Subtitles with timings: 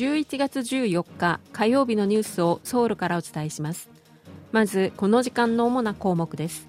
[0.00, 3.90] 11月14日火曜日のニュースをソウルからお伝えします。
[4.50, 6.66] まずこの時間の主な項目です。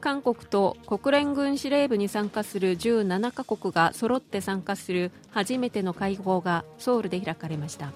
[0.00, 7.92] 韓国と国連軍司令部に参加する17カ国が揃って参加する初めての会合がソウルで開かれました。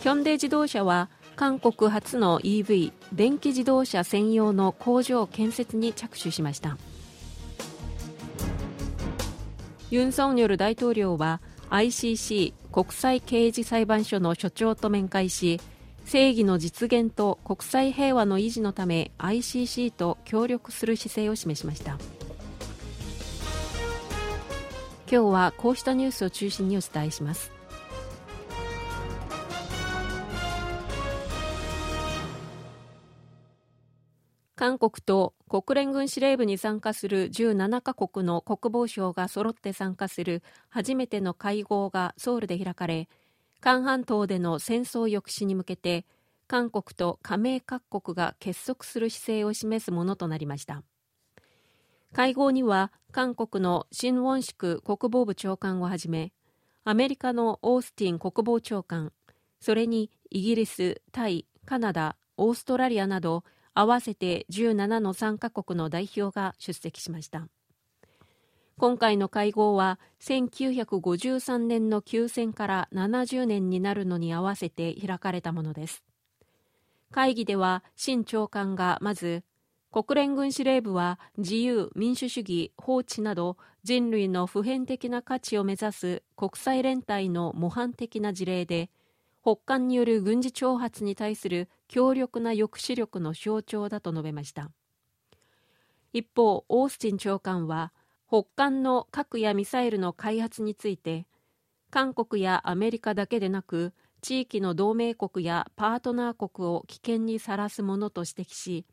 [0.00, 6.78] ヒョンデ自動車は韓国初の EV 電気自動車専用の工場建設に着手しました。
[9.90, 11.40] ユン・ソンニョル大統領は
[11.70, 15.60] ICC 国際刑事裁判所の所長と面会し
[16.04, 21.98] 正義の実現と国際平和の維持のため ICC と協力する姿勢を示しました。
[25.10, 27.55] 今日はこうしたニュースを中心にお伝えします。
[34.56, 43.10] 韓国と国連軍司令部に参加する17カ国の国防省が揃って参加する初めての会合がソウルで開かれ
[43.60, 46.06] 韓半島での戦争抑止に向けて
[46.48, 50.82] 韓国と加盟各国が結束する姿勢を示すものとなりました。
[52.12, 56.32] 会合には韓国のシン・ウォンシク国防部長官をはじめ
[56.84, 59.12] アメリカのオースティン国防長官
[59.60, 63.44] それにイギリス、タイ、カナダ、オーストラリアなど
[63.76, 67.46] 合わせて17の参加国の代表が出席しました。
[68.78, 76.02] 今回の会合は1953年の休戦から70年になるのに合わせて開かれたものです。
[77.10, 79.44] 会議では新長官がまず
[79.92, 88.88] 国連軍司令部は自由民主主義法治など人類の普遍的な価値を目指す国際連帯の模範的な事例で
[89.46, 94.72] 北韓による軍事挑発に対する強力な抑止力の象徴だと述べました。
[96.12, 97.92] 一方オースティン長官は
[98.26, 101.28] 北韓の核やミサイルの開発について
[101.92, 108.84] 韓国やアメリカだけでなく地域の同盟国やパートナー国を危険にさらすものと指摘し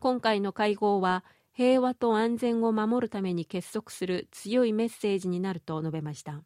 [0.00, 1.24] 今回の会合は
[1.54, 6.42] 平和と安全を守るために結束する強いメッセージになると述べました。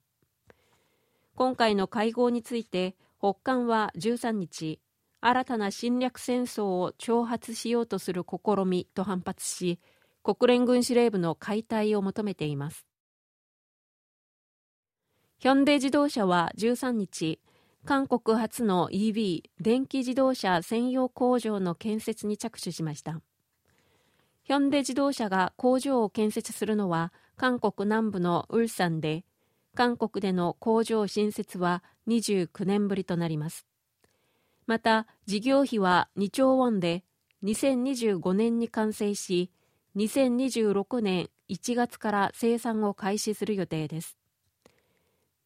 [1.35, 4.81] 今回の会合について北韓は13日。
[5.25, 9.79] 新たな侵略戦争を挑発しようとする試みと反発し
[10.25, 12.85] 国連軍司令部の解体を求めています。
[15.39, 17.39] ヒョンデ自動車は13日
[17.85, 23.21] 韓国初の EV 電気自動車専用工場の建設に着手しました。
[24.43, 29.25] ヒョンデ自動車が工場を建設するのは韓国南部のウルサンで
[29.75, 33.67] 韓国での工場新設は29年ぶりとなります。
[34.67, 37.05] また事業費は2兆ウォンで
[37.43, 39.51] 2025年に完成し
[39.97, 44.17] 2026年1月から生産を開始する予定です。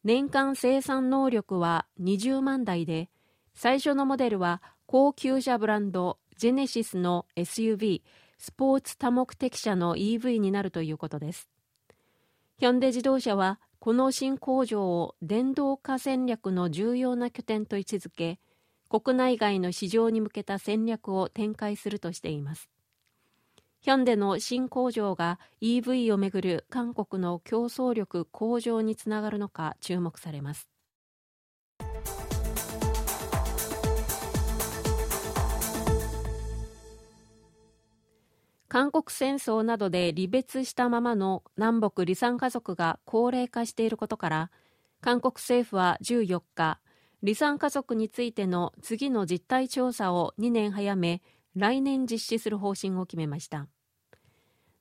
[0.03, 3.09] 年間生産能力は20万台で
[3.53, 8.03] 最初のモデルは高級車ブランドジェネシスの SUV
[8.37, 11.49] スポーツ多目的車の EV になるということです。
[12.59, 18.39] ヒョンデ自動車はこの新工場を電動化戦略の重要な拠点と位置づけ
[18.89, 22.69] 国内外の市場に向けた戦略を展開するとしています。
[23.79, 30.67] ヒョンデの新工場が EV をめぐる韓国の競争力向上につながるのか注目されます。
[38.69, 44.51] 韓国戦争などで離別したままの南北離散家族が高齢化していることから
[44.99, 46.79] 韓国政府は14日
[47.23, 51.21] 離散家族についての次の実態調査を2年早め
[51.55, 53.67] 来年実施する方針を決めました。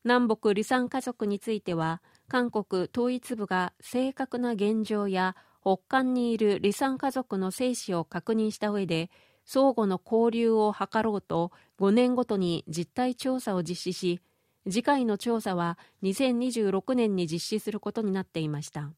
[0.05, 9.11] 南北離散家族については韓国統一部が正確な現状や北韓にいる離散家族の生死を確認した上で
[9.47, 14.21] 相互の交流を図ろうと5年ごとに実態調査を実施し
[14.69, 18.91] 次回の調査は2026年に実施することになっていました。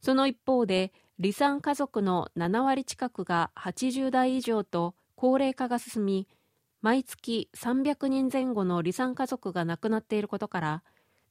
[0.00, 6.28] その一方で離散家族の7割近くが80代以上と高齢化が進み
[6.80, 10.82] 毎月300人前後の離散家族が亡くなっていることから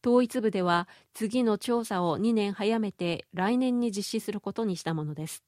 [0.06, 5.44] 統一部では次の調査を2年早めて来年に実施することにしたものです。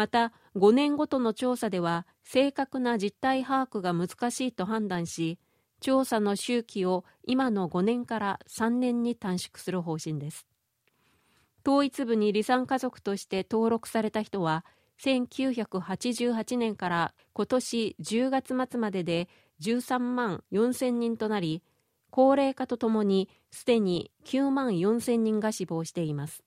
[0.00, 5.38] また5年ごとの調査では正確な実態把握が難しいと判断し
[5.78, 10.46] 調査の周期を今の5年から3年に短縮する方針です。
[11.66, 14.64] 統一部に離散家族として登録された人は
[15.02, 19.28] 1988年から今年10月末までで
[19.60, 21.62] 13万4000人となり
[22.08, 26.42] 高齢化とともにすでに9万4千人が死亡しています。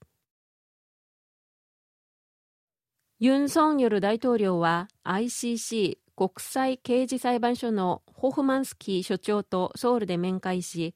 [3.19, 10.95] ユン・ソンヨル大統領は ICC 国際刑事裁判所のホフマンスキー所長とソウルで面会し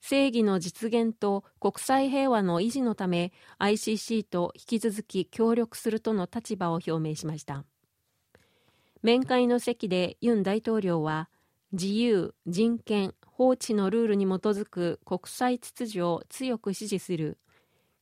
[0.00, 7.64] 正義の実現と国際平和の維持のため ICC と引き続き協力するとの立場を表明しました
[9.02, 11.28] 面会の席でユン大統領は
[11.72, 17.38] 自由人権法治のルールに基づく国際秩序を強く支持する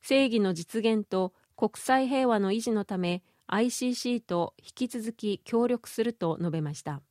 [0.01, 7.01] 正義の実現と国際平和の維持のため ICC と引き続き協力すると述べました。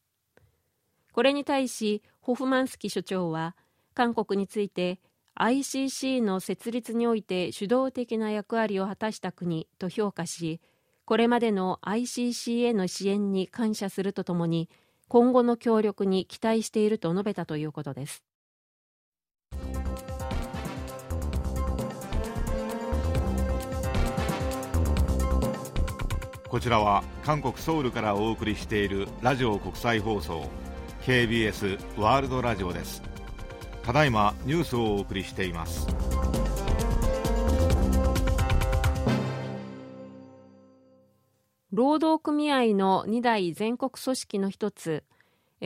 [1.12, 3.56] これに対しホフマンスキ所長は
[3.94, 5.00] 韓国について
[5.38, 10.60] ICC の設立において主導的な役割を果たした国と評価し
[11.04, 14.68] これまでの ICC への支援に感謝するとともに
[15.08, 18.24] 今後の協力に期待していると述べたということです。
[26.48, 30.48] こちらは韓国ソウルからお送りしているラジオ国際放送
[31.02, 33.02] KBS ワールドラジオです。
[33.82, 35.88] ただいまニュースをお送りしています。
[41.72, 45.02] 労働組合の2大全国組織の一つ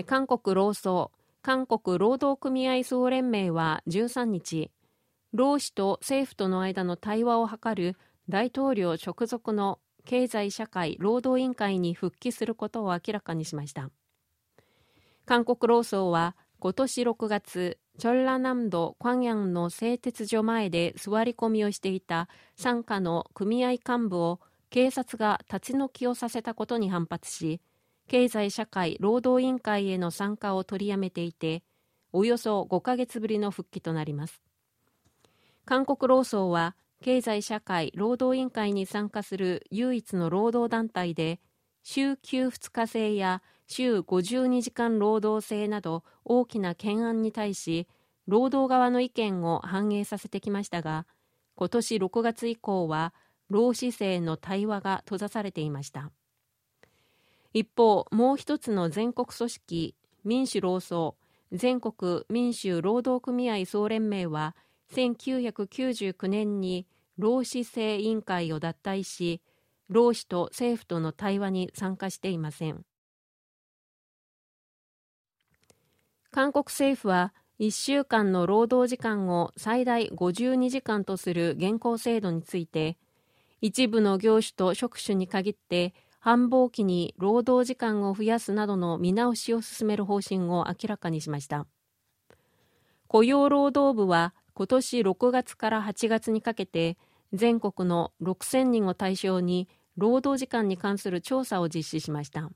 [0.06, 1.12] 韓国労総
[1.42, 4.70] 韓国労働組合総連盟は13日
[5.34, 7.96] 労使と政府との間の対話を図る
[8.30, 13.90] 大統領直属の経済社会労働委員会に復帰することを明らかにしました。
[15.26, 27.60] 韓国労総は今年6月チョンラ南道クワンヤンの製鉄所前で座り込みをしていた傘下の組合幹部を警察が立ち退きをさせたことに反発し
[28.08, 31.62] 経済社会労働委員会への参加を取りやめていて
[32.12, 34.42] およそ5ヶ月ぶりの復帰となります。
[35.64, 41.40] 韓国労総は経済社会労働委員会に参加する唯一の労働団体で
[41.82, 47.88] 週休2日制や週52時間労働制など大きな懸案に対し
[48.26, 51.06] 労働側の意見を反映させてきましたが
[51.54, 53.14] 今年6月以降は
[53.48, 56.10] 労使制の対話が閉ざされていました。
[57.52, 59.94] 一方もう一つの全国組織
[60.24, 61.16] 民主労総
[61.52, 64.54] 全国民主労働組合総連盟は
[64.92, 66.86] 1999年に
[67.18, 69.40] 労使制委員会を脱退し
[69.88, 72.84] 労使と政府との対話に参加していません。
[76.30, 82.96] 韓国政府は1週間の労働時間を最大52時間とする現行制度について
[83.60, 91.66] 一部の業種と職種に限って繁忙期に労働時間を増やすなどの見直しを進める方針を明らかにしました。
[93.08, 96.96] 雇用労働部は今年6月から8月にかけて
[97.32, 102.50] 全国の6000人を対象に労働時間に関する調査を実施しました。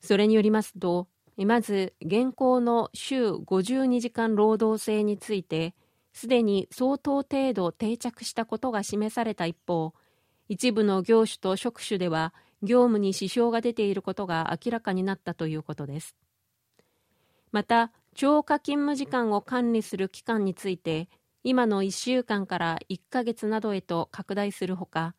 [0.00, 1.08] それによりますと
[1.44, 5.74] まず現行の週52時間労働制について
[6.12, 9.92] すでに相当程度定着したことが示された一方
[10.48, 16.16] 一部の業種と職種では業務に支障が出ていることが明らかになったということです。
[17.52, 21.10] また超過勤務時間を管理する期間について
[21.44, 25.14] 今の1週間から1ヶ月などへと拡大するほか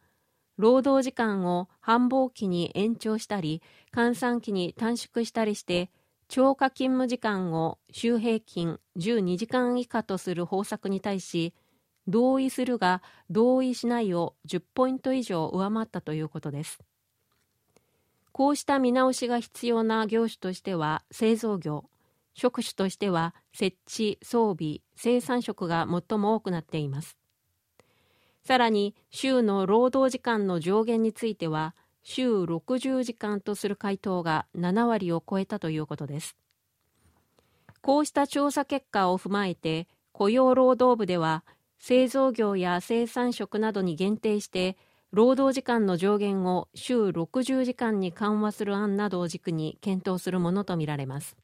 [0.58, 3.62] 労働時間を繁忙期に延長したり
[3.94, 5.92] 換算期に短縮したりして
[6.28, 11.54] 超過勤務時間を週平均12時間以下とする方策に対し
[12.08, 16.80] 同意するが同意しないを10ポイント以上上回ったということです。
[18.32, 21.90] こうした見直しが必要な業種としては製造業。
[22.38, 27.18] 職種としては設置装備生産職が最も多くなっています。
[28.46, 36.38] さらに週の労働時間の上限については週60時間とする回答が7割を超えたということです。
[37.82, 41.44] こうした調査結果を踏まえて雇用労働部では
[41.80, 44.78] 製造業や生産職などに限定して
[45.12, 51.36] 労働時間の上限を週60時間に緩和する案などを軸に検討するものとみられます。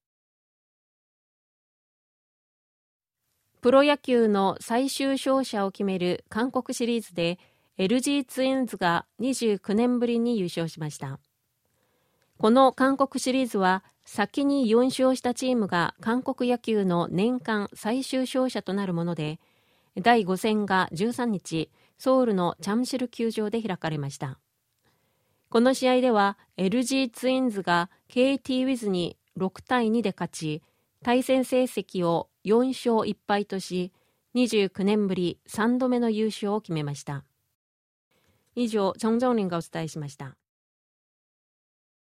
[3.63, 7.39] プロ野球の最終勝者を決める韓国シリーズで
[7.77, 11.17] LG ツインズが29年ぶりに優勝しました。
[12.38, 19.39] この韓国シリーズは先に4勝したチームが韓国野球の年間最終勝者となるもので
[19.96, 24.39] 第5戦が13日ソウルのチャムシル球場で開かれました。
[25.48, 30.62] この試合では LG ツインズが KT ウィズに6対2で勝ち
[31.01, 33.92] 対戦成績を4勝1敗とし
[34.36, 37.24] 29年ぶり3度目の優勝を決めました
[38.56, 40.36] 以上、チョンジョンリンがお伝えしました。